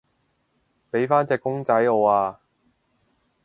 [0.91, 2.39] 畀返隻公仔我啊